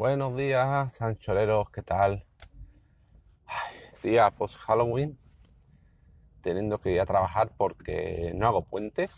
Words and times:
Buenos 0.00 0.34
días, 0.34 0.94
sancholeros, 0.94 1.68
¿qué 1.68 1.82
tal? 1.82 2.24
Día 4.02 4.30
post 4.30 4.56
Halloween, 4.56 5.18
teniendo 6.40 6.80
que 6.80 6.92
ir 6.92 7.00
a 7.02 7.04
trabajar 7.04 7.52
porque 7.54 8.32
no 8.34 8.46
hago 8.46 8.64
puente. 8.64 9.10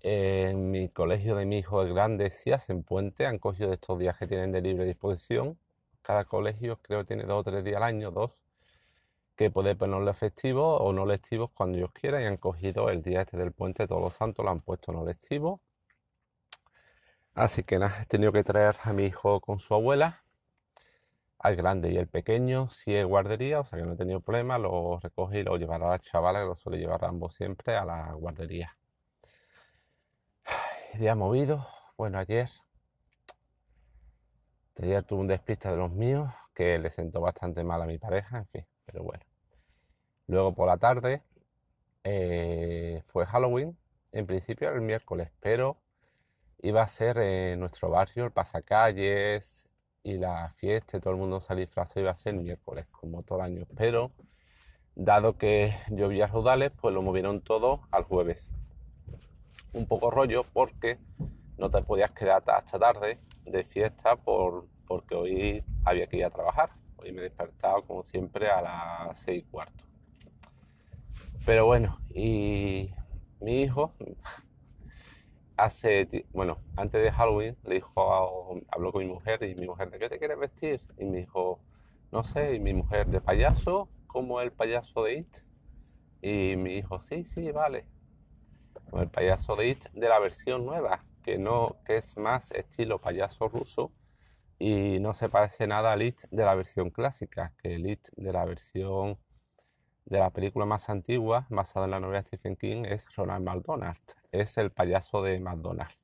En 0.00 0.72
mi 0.72 0.88
colegio 0.88 1.36
de 1.36 1.44
mi 1.44 1.58
hijo 1.58 1.84
es 1.84 1.94
grande 1.94 2.30
sí 2.30 2.50
hacen 2.50 2.82
puente, 2.82 3.26
han 3.26 3.38
cogido 3.38 3.72
estos 3.72 3.96
días 3.96 4.18
que 4.18 4.26
tienen 4.26 4.50
de 4.50 4.60
libre 4.60 4.84
disposición. 4.84 5.56
Cada 6.02 6.24
colegio 6.24 6.80
creo 6.82 7.02
que 7.02 7.06
tiene 7.06 7.22
dos 7.22 7.42
o 7.42 7.44
tres 7.48 7.62
días 7.62 7.76
al 7.76 7.84
año, 7.84 8.10
dos, 8.10 8.32
que 9.36 9.52
puede 9.52 9.76
ponerle 9.76 10.14
festivos 10.14 10.80
o 10.80 10.92
no 10.92 11.06
lectivos 11.06 11.52
cuando 11.54 11.78
ellos 11.78 11.92
quieran 11.92 12.22
y 12.22 12.26
han 12.26 12.38
cogido 12.38 12.90
el 12.90 13.02
día 13.02 13.20
este 13.20 13.36
del 13.36 13.52
puente 13.52 13.84
de 13.84 13.86
todos 13.86 14.02
los 14.02 14.14
santos, 14.14 14.44
lo 14.44 14.50
han 14.50 14.62
puesto 14.62 14.90
no 14.90 15.06
lectivo 15.06 15.60
Así 17.36 17.64
que 17.64 17.78
nada, 17.78 18.00
he 18.00 18.06
tenido 18.06 18.32
que 18.32 18.42
traer 18.44 18.76
a 18.82 18.94
mi 18.94 19.04
hijo 19.04 19.40
con 19.42 19.58
su 19.60 19.74
abuela, 19.74 20.24
al 21.38 21.54
grande 21.54 21.90
y 21.92 21.98
el 21.98 22.08
pequeño, 22.08 22.70
si 22.70 22.94
es 22.94 23.04
guardería, 23.04 23.60
o 23.60 23.64
sea 23.66 23.78
que 23.78 23.84
no 23.84 23.92
he 23.92 23.96
tenido 23.96 24.20
problema, 24.20 24.56
lo 24.56 24.98
recoge 25.00 25.40
y 25.40 25.42
lo 25.42 25.58
llevará 25.58 25.86
a 25.88 25.90
la 25.90 25.98
chavala, 25.98 26.40
que 26.40 26.46
lo 26.46 26.56
suele 26.56 26.78
llevar 26.78 27.04
a 27.04 27.08
ambos 27.08 27.34
siempre 27.34 27.76
a 27.76 27.84
la 27.84 28.14
guardería. 28.14 28.74
día 30.98 31.14
movido, 31.14 31.68
bueno, 31.98 32.18
ayer, 32.18 32.48
ayer 34.80 35.04
tuve 35.04 35.20
un 35.20 35.26
despiste 35.26 35.68
de 35.68 35.76
los 35.76 35.92
míos, 35.92 36.30
que 36.54 36.78
le 36.78 36.90
sentó 36.90 37.20
bastante 37.20 37.62
mal 37.64 37.82
a 37.82 37.86
mi 37.86 37.98
pareja, 37.98 38.38
en 38.38 38.46
fin, 38.46 38.66
pero 38.86 39.02
bueno. 39.02 39.24
Luego 40.26 40.54
por 40.54 40.68
la 40.68 40.78
tarde 40.78 41.22
eh, 42.02 43.02
fue 43.08 43.26
Halloween, 43.26 43.76
en 44.12 44.26
principio 44.26 44.68
era 44.68 44.76
el 44.76 44.82
miércoles, 44.82 45.30
pero 45.40 45.76
iba 46.62 46.82
a 46.82 46.88
ser 46.88 47.18
en 47.18 47.60
nuestro 47.60 47.90
barrio 47.90 48.24
el 48.24 48.32
pasacalles 48.32 49.66
y 50.02 50.18
la 50.18 50.52
fiesta, 50.56 51.00
todo 51.00 51.12
el 51.12 51.18
mundo 51.18 51.40
se 51.40 51.54
disfrazado, 51.54 52.00
iba 52.00 52.10
a 52.12 52.16
ser 52.16 52.34
el 52.34 52.40
miércoles, 52.40 52.86
como 52.90 53.22
todo 53.22 53.38
el 53.40 53.44
año. 53.46 53.66
Pero, 53.76 54.12
dado 54.94 55.36
que 55.36 55.74
llovía 55.90 56.26
rodales, 56.26 56.72
pues 56.80 56.94
lo 56.94 57.02
movieron 57.02 57.40
todo 57.40 57.80
al 57.90 58.04
jueves. 58.04 58.48
Un 59.72 59.86
poco 59.86 60.10
rollo 60.10 60.44
porque 60.52 60.98
no 61.58 61.70
te 61.70 61.82
podías 61.82 62.12
quedar 62.12 62.42
hasta 62.46 62.78
tarde 62.78 63.18
de 63.44 63.64
fiesta 63.64 64.16
por, 64.16 64.66
porque 64.86 65.14
hoy 65.14 65.64
había 65.84 66.06
que 66.06 66.18
ir 66.18 66.24
a 66.24 66.30
trabajar. 66.30 66.70
Hoy 66.98 67.12
me 67.12 67.20
he 67.20 67.24
despertado 67.24 67.82
como 67.82 68.04
siempre 68.04 68.48
a 68.48 68.62
las 68.62 69.18
seis 69.18 69.44
y 69.44 69.50
cuarto. 69.50 69.84
Pero 71.44 71.66
bueno, 71.66 72.00
y 72.10 72.90
mi 73.40 73.62
hijo 73.62 73.94
hace, 75.56 76.26
bueno, 76.32 76.58
antes 76.76 77.02
de 77.02 77.12
Halloween 77.12 77.56
le 77.64 77.76
dijo, 77.76 78.62
habló 78.70 78.92
con 78.92 79.06
mi 79.06 79.12
mujer 79.12 79.42
y 79.42 79.54
mi 79.54 79.66
mujer, 79.66 79.90
¿de 79.90 79.98
qué 79.98 80.08
te 80.08 80.18
quieres 80.18 80.38
vestir? 80.38 80.80
Y 80.98 81.04
me 81.04 81.18
dijo, 81.18 81.60
no 82.12 82.24
sé, 82.24 82.54
y 82.54 82.60
mi 82.60 82.74
mujer, 82.74 83.06
¿de 83.06 83.20
payaso? 83.20 83.88
como 84.16 84.40
el 84.40 84.50
payaso 84.50 85.04
de 85.04 85.12
It? 85.18 85.36
Y 86.22 86.56
me 86.56 86.70
dijo, 86.70 87.02
sí, 87.02 87.26
sí, 87.26 87.52
vale. 87.52 87.84
El 88.94 89.10
payaso 89.10 89.56
de 89.56 89.68
It 89.68 89.90
de 89.92 90.08
la 90.08 90.18
versión 90.18 90.64
nueva, 90.64 91.04
que 91.22 91.36
no, 91.36 91.76
que 91.84 91.98
es 91.98 92.16
más 92.16 92.50
estilo 92.52 92.98
payaso 92.98 93.48
ruso 93.48 93.92
y 94.58 95.00
no 95.00 95.12
se 95.12 95.28
parece 95.28 95.66
nada 95.66 95.92
al 95.92 96.00
It 96.00 96.22
de 96.30 96.44
la 96.46 96.54
versión 96.54 96.88
clásica, 96.88 97.52
que 97.62 97.74
el 97.74 97.86
It 97.90 98.08
de 98.16 98.32
la 98.32 98.46
versión 98.46 99.18
de 100.06 100.18
la 100.18 100.30
película 100.30 100.64
más 100.64 100.88
antigua, 100.88 101.46
basada 101.50 101.84
en 101.84 101.90
la 101.90 102.00
novela 102.00 102.22
de 102.22 102.28
Stephen 102.28 102.56
King, 102.56 102.84
es 102.86 103.14
Ronald 103.16 103.44
McDonald. 103.44 103.98
Es 104.40 104.58
el 104.58 104.70
payaso 104.70 105.22
de 105.22 105.40
McDonald's. 105.40 105.96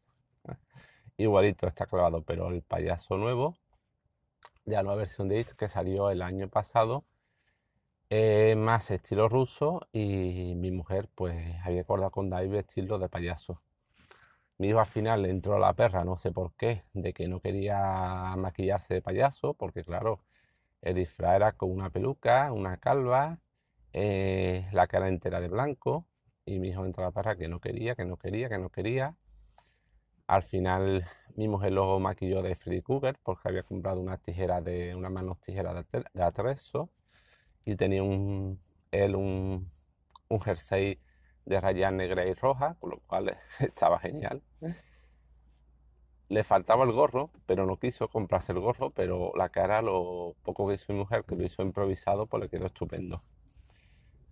Igualito 1.19 1.67
está 1.67 1.85
clavado, 1.85 2.23
pero 2.23 2.49
el 2.49 2.63
payaso 2.63 3.19
nuevo, 3.19 3.59
ya 4.65 4.83
nueva 4.83 4.97
versión 4.97 5.29
de 5.29 5.41
It 5.41 5.51
que 5.51 5.69
salió 5.69 6.11
el 6.11 6.23
año 6.23 6.49
pasado, 6.49 7.05
es 8.09 8.57
más 8.57 8.91
estilo 8.91 9.29
ruso 9.29 9.87
y 9.93 10.55
mi 10.57 10.71
mujer 10.71 11.11
pues 11.15 11.57
había 11.63 11.83
acordado 11.83 12.11
con 12.11 12.31
David 12.31 12.53
vestirlo 12.53 12.99
de 12.99 13.11
payaso. 13.11 13.61
Mi 14.57 14.69
hijo 14.69 14.81
al 14.81 14.87
final 14.87 15.23
le 15.23 15.29
entró 15.29 15.57
a 15.57 15.59
la 15.59 15.75
perra, 15.75 16.03
no 16.03 16.17
sé 16.17 16.33
por 16.33 16.55
qué, 16.55 16.85
de 16.95 17.13
que 17.13 17.29
no 17.29 17.41
quería 17.41 18.35
maquillarse 18.39 18.95
de 18.95 19.03
payaso, 19.03 19.53
porque 19.53 19.85
claro, 19.85 20.21
el 20.81 20.95
disfraz 20.95 21.37
era 21.37 21.53
con 21.53 21.71
una 21.71 21.91
peluca, 21.91 22.51
una 22.51 22.79
calva, 22.79 23.41
eh, 23.93 24.69
la 24.73 24.87
cara 24.87 25.09
entera 25.09 25.39
de 25.39 25.49
blanco 25.49 26.07
y 26.45 26.59
mi 26.61 26.69
hijo 26.71 26.85
entró 26.87 27.03
a 27.05 27.09
la 27.09 27.13
parra 27.13 27.37
que 27.37 27.49
no 27.49 27.61
quería, 27.61 27.95
que 27.97 28.05
no 28.05 28.17
quería, 28.17 28.49
que 28.49 28.59
no 28.59 28.71
quería. 28.71 29.17
Al 30.27 30.43
final 30.43 31.07
mi 31.37 31.47
mujer 31.49 31.73
lo 31.73 32.01
maquilló 32.01 32.43
de 32.43 32.57
Freddy 32.57 32.83
Krueger 32.83 33.19
porque 33.23 33.49
había 33.49 33.63
comprado 33.63 34.01
unas 34.01 34.21
tijeras 34.23 34.65
de 34.65 34.95
unas 34.97 35.13
manos 35.13 35.41
tijeras 35.43 35.87
de, 35.93 36.05
de 36.13 36.23
atrezo 36.23 36.91
y 37.65 37.77
tenía 37.77 38.03
un, 38.05 38.61
él 38.93 39.17
un, 39.17 39.71
un 40.29 40.41
jersey 40.43 41.01
de 41.47 41.61
rayas 41.61 41.93
negra 41.95 42.27
y 42.27 42.35
roja, 42.35 42.77
con 42.81 42.91
lo 42.93 43.01
cual 43.01 43.37
estaba 43.61 44.01
genial. 44.01 44.43
Le 46.29 46.43
faltaba 46.43 46.83
el 46.83 46.91
gorro, 46.91 47.31
pero 47.47 47.65
no 47.65 47.77
quiso 47.79 48.09
comprarse 48.09 48.51
el 48.51 48.59
gorro, 48.59 48.91
pero 48.91 49.31
la 49.37 49.51
cara, 49.51 49.83
lo 49.83 50.35
poco 50.43 50.67
que 50.67 50.75
hizo 50.75 50.93
mi 50.93 50.99
mujer, 50.99 51.23
que 51.25 51.37
lo 51.37 51.45
hizo 51.45 51.63
improvisado, 51.63 52.27
pues 52.27 52.43
le 52.43 52.49
quedó 52.49 52.67
estupendo 52.67 53.23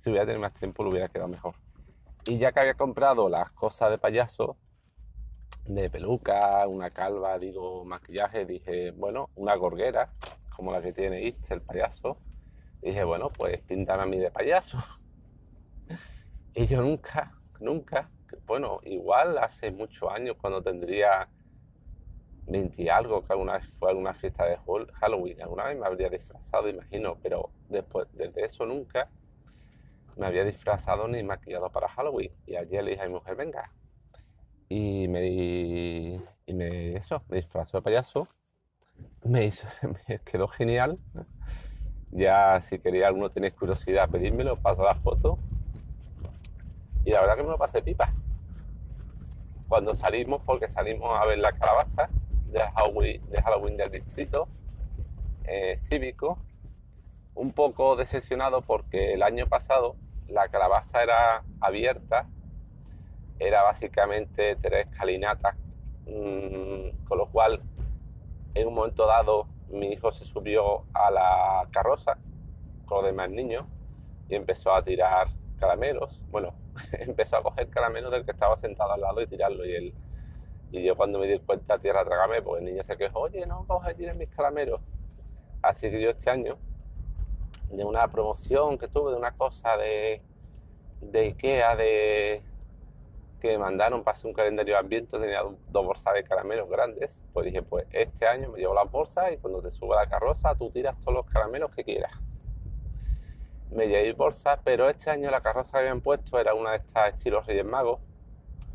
si 0.01 0.11
hubiera 0.11 0.27
tenido 0.27 0.41
más 0.43 0.53
tiempo 0.53 0.83
lo 0.83 0.91
hubiera 0.91 1.09
quedado 1.09 1.29
mejor. 1.29 1.55
Y 2.27 2.39
ya 2.39 2.53
que 2.53 2.61
había 2.61 2.75
comprado 2.75 3.29
las 3.29 3.51
cosas 3.53 3.91
de 3.91 3.99
payaso, 3.99 4.57
de 5.65 5.89
peluca, 5.89 6.67
una 6.67 6.91
calva, 6.91 7.39
digo, 7.39 7.85
maquillaje, 7.85 8.45
dije, 8.45 8.91
bueno, 8.91 9.31
una 9.37 9.55
gorguera, 9.55 10.13
como 10.55 10.73
la 10.73 10.83
que 10.83 10.93
tiene 10.93 11.23
It, 11.23 11.51
el 11.51 11.63
payaso. 11.63 12.19
Dije, 12.83 13.05
bueno, 13.05 13.31
pues 13.31 13.61
pintan 13.63 14.01
a 14.01 14.07
mí 14.07 14.19
de 14.19 14.31
payaso. 14.31 14.79
Y 16.53 16.67
yo 16.67 16.83
nunca, 16.83 17.33
nunca, 17.61 18.11
bueno, 18.45 18.81
igual 18.83 19.39
hace 19.39 19.71
muchos 19.71 20.11
años 20.11 20.37
cuando 20.41 20.61
tendría 20.61 21.29
20 22.49 22.83
y 22.83 22.89
algo, 22.89 23.25
que 23.25 23.33
alguna 23.33 23.53
vez 23.53 23.69
fue 23.79 23.91
alguna 23.91 24.13
fiesta 24.15 24.45
de 24.47 24.59
Halloween, 24.95 25.41
alguna 25.41 25.67
vez 25.67 25.79
me 25.79 25.87
habría 25.87 26.09
disfrazado, 26.09 26.69
imagino, 26.69 27.17
pero 27.23 27.51
después, 27.69 28.09
desde 28.15 28.45
eso 28.45 28.67
nunca 28.67 29.09
me 30.21 30.27
había 30.27 30.45
disfrazado 30.45 31.09
ni 31.09 31.23
maquillado 31.23 31.71
para 31.71 31.89
Halloween. 31.89 32.31
Y 32.47 32.55
ayer 32.55 32.85
le 32.85 32.91
dije 32.91 33.03
a 33.05 33.07
mi 33.07 33.15
mujer, 33.15 33.37
venga. 33.37 33.73
Y 34.69 35.09
me, 35.09 35.27
y 35.27 36.53
me, 36.53 36.95
eso, 36.95 37.23
me 37.29 37.39
disfrazó 37.39 37.79
de 37.79 37.83
payaso. 37.83 38.29
Me, 39.25 39.47
hizo, 39.47 39.67
me 40.09 40.19
quedó 40.19 40.47
genial. 40.47 40.99
Ya 42.11 42.61
si 42.61 42.79
quería 42.79 43.07
alguno 43.07 43.31
tenéis 43.31 43.55
curiosidad, 43.55 44.11
pedírmelo, 44.11 44.57
paso 44.57 44.85
la 44.85 44.95
foto. 44.95 45.39
Y 47.07 47.13
la 47.13 47.23
verdad 47.23 47.37
que 47.37 47.43
me 47.45 47.49
lo 47.49 47.59
pasé 47.59 47.81
pipa. 47.81 48.13
Cuando 49.69 49.95
salimos, 49.95 50.43
porque 50.45 50.69
salimos 50.69 51.19
a 51.19 51.25
ver 51.25 51.39
la 51.39 51.53
calabaza 51.53 52.11
de 52.53 52.61
Halloween, 52.61 53.23
de 53.31 53.41
Halloween 53.41 53.79
del 53.79 53.91
distrito 53.91 54.49
eh, 55.45 55.79
cívico, 55.81 56.37
un 57.35 57.53
poco 57.53 57.97
decepcionado 57.97 58.61
porque 58.61 59.15
el 59.15 59.23
año 59.23 59.47
pasado 59.47 59.97
la 60.31 60.49
calabaza 60.49 61.03
era 61.03 61.43
abierta, 61.61 62.27
era 63.39 63.63
básicamente 63.63 64.57
tres 64.57 64.87
calinatas, 64.89 65.57
mm, 66.07 67.07
con 67.07 67.19
lo 67.19 67.31
cual 67.31 67.63
en 68.55 68.69
un 68.69 68.75
momento 68.75 69.07
dado 69.07 69.47
mi 69.69 69.93
hijo 69.93 70.13
se 70.13 70.25
subió 70.25 70.85
a 70.93 71.11
la 71.11 71.69
carroza 71.71 72.19
con 72.87 72.99
los 72.99 73.07
demás 73.07 73.31
niños 73.31 73.67
y 74.29 74.35
empezó 74.35 74.75
a 74.75 74.83
tirar 74.83 75.29
caramelos. 75.59 76.21
Bueno, 76.31 76.55
empezó 76.93 77.37
a 77.37 77.43
coger 77.43 77.69
caramelos 77.69 78.11
del 78.11 78.25
que 78.25 78.33
estaba 78.33 78.57
sentado 78.57 78.93
al 78.93 79.01
lado 79.01 79.21
y 79.21 79.27
tirarlo 79.27 79.65
y 79.65 79.75
él. 79.75 79.95
Y 80.73 80.85
yo 80.85 80.97
cuando 80.97 81.19
me 81.19 81.27
di 81.27 81.39
cuenta, 81.41 81.79
tierra, 81.79 82.05
trágame, 82.05 82.43
porque 82.43 82.65
el 82.65 82.71
niño 82.73 82.85
se 82.85 82.97
quejó, 82.97 83.21
oye, 83.21 83.45
no 83.47 83.67
coge, 83.67 83.95
tirar 83.95 84.15
mis 84.15 84.29
caramelos. 84.29 84.81
Así 85.63 85.91
que 85.91 86.01
yo 86.01 86.11
este 86.11 86.31
año 86.31 86.59
de 87.71 87.85
una 87.85 88.09
promoción 88.09 88.79
que 88.79 88.89
tuve, 88.89 89.13
de 89.13 89.17
una 89.17 89.33
cosa 89.33 89.77
de, 89.77 90.23
de 91.01 91.21
Ikea, 91.21 91.77
de 91.77 92.43
que 93.41 93.49
me 93.53 93.59
mandaron 93.59 94.05
para 94.05 94.17
hacer 94.17 94.27
un 94.27 94.35
calendario 94.35 94.75
de 94.75 94.81
ambiente, 94.81 95.19
tenía 95.19 95.43
dos 95.43 95.87
bolsas 95.87 96.13
de 96.15 96.25
caramelos 96.25 96.69
grandes, 96.69 97.23
pues 97.33 97.47
dije, 97.47 97.63
pues 97.63 97.87
este 97.91 98.27
año 98.27 98.51
me 98.51 98.59
llevo 98.59 98.75
la 98.75 98.85
bolsa 98.85 99.33
y 99.33 99.39
cuando 99.39 99.63
te 99.63 99.71
suba 99.71 99.97
la 99.97 100.11
carroza 100.11 100.55
tú 100.57 100.71
tiras 100.71 101.01
todos 101.01 101.15
los 101.15 101.27
caramelos 101.27 101.75
que 101.75 101.83
quieras. 101.83 102.13
Me 103.71 103.87
llevé 103.87 104.13
bolsa, 104.13 104.61
pero 104.63 104.91
este 104.91 105.11
año 105.11 105.31
la 105.31 105.41
carroza 105.41 105.73
que 105.73 105.79
habían 105.79 106.01
puesto 106.03 106.39
era 106.39 106.55
una 106.55 106.73
de 106.73 106.79
estas 106.79 107.15
estilos 107.15 107.47
Reyes 107.47 107.65
Magos, 107.65 108.01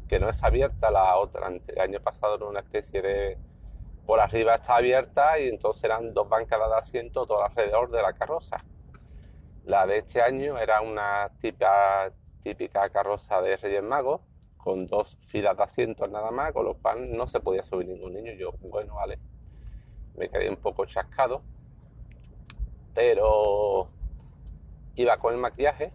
que 0.07 0.19
no 0.19 0.29
es 0.29 0.41
abierta, 0.43 0.89
la 0.89 1.15
otra, 1.17 1.47
el 1.47 1.79
año 1.79 1.99
pasado 1.99 2.35
era 2.35 2.45
una 2.45 2.61
especie 2.61 3.01
de... 3.01 3.37
Por 4.07 4.19
arriba 4.19 4.55
está 4.55 4.77
abierta 4.77 5.39
y 5.39 5.49
entonces 5.49 5.83
eran 5.83 6.13
dos 6.13 6.29
bancadas 6.29 6.69
de 6.69 6.75
asiento 6.77 7.25
todo 7.25 7.43
alrededor 7.43 7.89
de 7.89 8.03
la 8.03 8.13
carroza 8.13 8.63
la 9.65 9.87
de 9.87 9.99
este 9.99 10.21
año 10.21 10.57
era 10.59 10.81
una 10.81 11.31
típica, 11.39 12.11
típica 12.41 12.89
carroza 12.89 13.41
de 13.41 13.57
Reyes 13.57 13.83
Magos, 13.83 14.21
con 14.57 14.87
dos 14.87 15.17
filas 15.21 15.57
de 15.57 15.63
asientos 15.63 16.09
nada 16.09 16.31
más, 16.31 16.53
con 16.53 16.65
lo 16.65 16.75
cual 16.75 17.15
no 17.15 17.27
se 17.27 17.39
podía 17.39 17.63
subir 17.63 17.87
ningún 17.87 18.13
niño. 18.13 18.33
Yo, 18.33 18.51
bueno, 18.61 18.95
vale. 18.95 19.19
me 20.15 20.29
quedé 20.29 20.49
un 20.49 20.57
poco 20.57 20.85
chascado, 20.85 21.41
pero 22.93 23.89
iba 24.95 25.17
con 25.17 25.33
el 25.33 25.39
maquillaje 25.39 25.91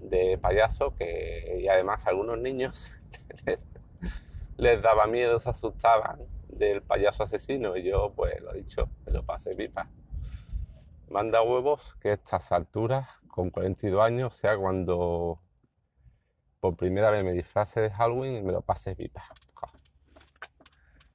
de 0.00 0.38
payaso 0.38 0.94
que 0.96 1.58
y 1.60 1.68
además 1.68 2.06
algunos 2.06 2.38
niños 2.38 2.90
les, 4.56 4.82
daba 4.82 5.06
miedo, 5.06 5.38
se 5.38 5.50
asustaban 5.50 6.20
del 6.48 6.82
payaso 6.82 7.24
asesino 7.24 7.76
y 7.76 7.82
yo 7.82 8.12
pues 8.14 8.40
lo 8.40 8.52
dicho, 8.52 8.88
me 9.04 9.12
lo 9.12 9.24
pasé 9.24 9.54
pipa. 9.54 9.88
Manda 11.10 11.42
huevos 11.42 11.96
que 12.00 12.10
a 12.10 12.12
estas 12.14 12.52
alturas, 12.52 13.08
con 13.26 13.50
42 13.50 14.00
años, 14.00 14.36
sea 14.36 14.56
cuando 14.56 15.40
por 16.60 16.76
primera 16.76 17.10
vez 17.10 17.24
me 17.24 17.32
disfrace 17.32 17.80
de 17.80 17.90
Halloween 17.90 18.36
y 18.36 18.42
me 18.42 18.52
lo 18.52 18.60
pase 18.62 18.94
pipa. 18.94 19.24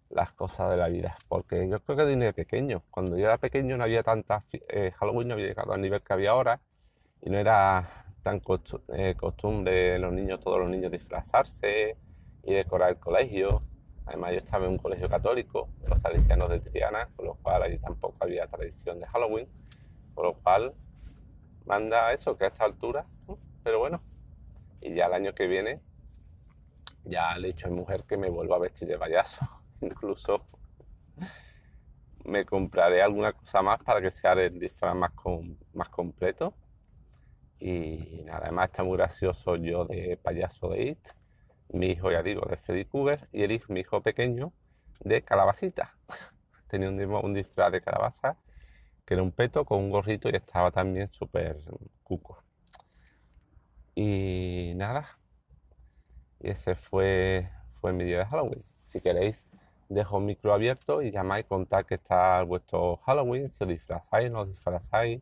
Las 0.09 0.33
cosas 0.33 0.69
de 0.69 0.75
la 0.75 0.89
vida. 0.89 1.15
Porque 1.30 1.69
yo 1.69 1.80
creo 1.80 1.97
que 1.97 2.03
de 2.03 2.33
pequeño. 2.33 2.83
Cuando 2.92 3.18
yo 3.18 3.25
era 3.25 3.38
pequeño 3.38 3.77
no 3.77 3.86
había 3.86 4.03
tantas... 4.03 4.44
Eh, 4.68 4.92
Halloween 4.97 5.30
no 5.30 5.36
había 5.36 5.47
llegado 5.47 5.71
al 5.71 5.81
nivel 5.81 6.01
que 6.01 6.12
había 6.12 6.31
ahora. 6.31 6.59
Y 7.21 7.30
no 7.30 7.38
era 7.38 8.06
tan 8.21 8.41
eh, 8.89 9.15
costumbre 9.15 9.98
los 9.98 10.12
niños, 10.12 10.41
todos 10.41 10.59
los 10.59 10.69
niños 10.69 10.91
disfrazarse 10.91 11.95
y 12.44 12.53
decorar 12.53 12.89
el 12.89 12.98
colegio. 12.98 13.63
Además 14.06 14.33
yo 14.33 14.38
estaba 14.39 14.65
en 14.65 14.71
un 14.71 14.77
colegio 14.77 15.07
católico, 15.07 15.69
los 15.88 16.01
salesianos 16.01 16.50
de 16.50 16.59
Triana, 16.59 17.07
con 17.15 17.27
lo 17.27 17.36
cual 17.36 17.63
allí 17.63 17.77
tampoco 17.80 18.18
había 18.19 18.45
tradición 18.48 19.00
de 19.00 19.07
Halloween. 19.07 19.48
Por 20.15 20.25
lo 20.25 20.33
cual 20.35 20.73
manda 21.65 22.13
eso, 22.13 22.38
que 22.38 22.45
a 22.45 22.47
esta 22.47 22.65
altura, 22.65 23.06
pero 23.63 23.79
bueno, 23.79 24.01
y 24.81 24.94
ya 24.95 25.07
el 25.07 25.13
año 25.13 25.35
que 25.35 25.47
viene 25.47 25.81
ya 27.03 27.38
le 27.38 27.50
he 27.50 27.53
dicho 27.53 27.67
a 27.67 27.69
mi 27.69 27.77
mujer 27.77 28.03
que 28.03 28.17
me 28.17 28.29
vuelva 28.29 28.56
a 28.56 28.59
vestir 28.59 28.88
de 28.88 28.97
payaso. 28.97 29.47
Incluso 29.81 30.41
me 32.23 32.45
compraré 32.45 33.01
alguna 33.01 33.33
cosa 33.33 33.62
más 33.62 33.81
para 33.83 34.01
que 34.01 34.12
sea 34.12 34.33
el 34.33 34.59
disfraz 34.59 34.95
más, 34.95 35.12
más 35.73 35.89
completo. 35.89 36.53
Y 37.59 38.23
nada, 38.25 38.39
además 38.44 38.67
está 38.67 38.83
muy 38.83 38.97
gracioso 38.97 39.56
yo 39.56 39.85
de 39.85 40.17
payaso 40.21 40.69
de 40.69 40.83
It, 40.83 41.09
mi 41.69 41.88
hijo, 41.91 42.12
ya 42.12 42.21
digo, 42.21 42.45
de 42.50 42.57
Freddy 42.57 42.85
Krueger 42.85 43.27
y 43.31 43.44
el 43.44 43.51
hijo, 43.51 43.71
mi 43.71 43.81
hijo 43.81 44.01
pequeño 44.01 44.51
de 45.00 45.23
calabacita. 45.23 45.95
Tenía 46.67 46.89
un, 46.89 47.00
un 47.00 47.33
disfraz 47.33 47.71
de 47.71 47.81
calabaza 47.81 48.38
que 49.06 49.13
era 49.13 49.24
un 49.24 49.31
peto 49.31 49.66
con 49.66 49.80
un 49.80 49.90
gorrito 49.92 50.30
y 50.30 50.36
estaba 50.36 50.72
también 50.72 51.10
súper 51.12 51.57
cuco. 52.04 52.44
Y 53.96 54.74
nada, 54.75 55.18
ese 56.40 56.75
fue, 56.75 57.50
fue 57.80 57.94
mi 57.94 58.04
día 58.04 58.19
de 58.19 58.25
Halloween. 58.25 58.63
Si 58.88 59.00
queréis, 59.02 59.48
dejo 59.90 60.18
el 60.18 60.25
micro 60.25 60.54
abierto 60.54 61.02
y 61.02 61.12
llamáis, 61.12 61.46
contar 61.46 61.86
que 61.86 61.96
está 61.96 62.42
vuestro 62.44 62.98
Halloween, 63.06 63.52
si 63.52 63.63
os 63.63 63.69
disfrazáis, 63.69 64.31
no 64.31 64.42
os 64.42 64.50
disfrazáis, 64.50 65.22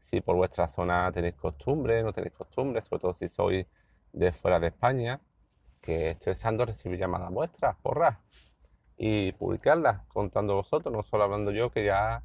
si 0.00 0.20
por 0.20 0.36
vuestra 0.36 0.68
zona 0.68 1.10
tenéis 1.12 1.36
costumbre, 1.36 2.02
no 2.02 2.12
tenéis 2.12 2.34
costumbre, 2.34 2.82
sobre 2.82 3.00
todo 3.00 3.14
si 3.14 3.28
sois 3.28 3.66
de 4.12 4.32
fuera 4.32 4.60
de 4.60 4.68
España, 4.68 5.20
que 5.80 6.08
estoy 6.08 6.34
deseando 6.34 6.66
recibir 6.66 6.98
llamadas 6.98 7.30
vuestras, 7.30 7.76
porras, 7.76 8.18
y 8.96 9.32
publicarlas, 9.32 10.04
contando 10.08 10.54
vosotros, 10.54 10.92
no 10.94 11.02
solo 11.02 11.24
hablando 11.24 11.50
yo, 11.50 11.70
que 11.70 11.84
ya 11.84 12.22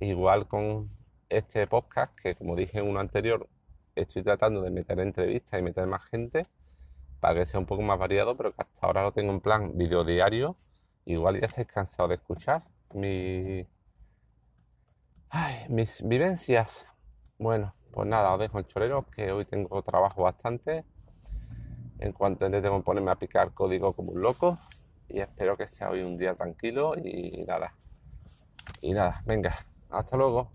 igual 0.00 0.46
con 0.48 0.90
este 1.28 1.66
podcast, 1.66 2.14
que 2.18 2.34
como 2.34 2.56
dije 2.56 2.78
en 2.78 2.88
uno 2.88 3.00
anterior, 3.00 3.48
estoy 3.94 4.22
tratando 4.22 4.62
de 4.62 4.70
meter 4.70 4.98
entrevistas 5.00 5.58
y 5.58 5.62
meter 5.62 5.86
más 5.86 6.04
gente 6.04 6.46
para 7.20 7.40
que 7.40 7.46
sea 7.46 7.60
un 7.60 7.66
poco 7.66 7.82
más 7.82 7.98
variado, 7.98 8.36
pero 8.36 8.52
que 8.52 8.62
hasta 8.62 8.86
ahora 8.86 9.02
lo 9.02 9.12
tengo 9.12 9.32
en 9.32 9.40
plan 9.40 9.76
video 9.76 10.04
diario. 10.04 10.56
Igual 11.06 11.40
ya 11.40 11.46
estáis 11.46 11.68
cansados 11.68 12.10
de 12.10 12.16
escuchar 12.16 12.64
mi... 12.94 13.66
mis 15.68 16.06
vivencias. 16.06 16.86
Bueno, 17.38 17.74
pues 17.92 18.08
nada, 18.08 18.32
os 18.34 18.40
dejo 18.40 18.58
el 18.58 18.66
chorero, 18.66 19.06
que 19.10 19.32
hoy 19.32 19.44
tengo 19.46 19.82
trabajo 19.82 20.22
bastante. 20.22 20.84
En 21.98 22.12
cuanto 22.12 22.44
entre 22.44 22.60
tengo 22.60 22.78
que 22.78 22.84
ponerme 22.84 23.10
a 23.10 23.16
picar 23.16 23.52
código 23.52 23.94
como 23.94 24.12
un 24.12 24.20
loco. 24.20 24.58
Y 25.08 25.20
espero 25.20 25.56
que 25.56 25.66
sea 25.66 25.90
hoy 25.90 26.02
un 26.02 26.18
día 26.18 26.34
tranquilo 26.34 26.94
y 26.96 27.44
nada. 27.46 27.74
Y 28.80 28.92
nada, 28.92 29.22
venga, 29.24 29.64
hasta 29.98 30.16
luego. 30.16 30.52